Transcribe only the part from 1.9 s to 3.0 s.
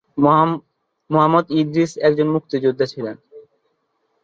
একজন মুক্তিযোদ্ধা